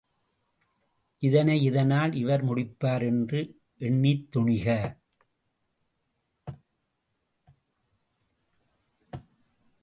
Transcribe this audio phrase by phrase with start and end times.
[1.23, 3.41] இதனை இதனால் இவர் முடிப்பார் என்று
[3.81, 4.67] எண்ணித்துணிக!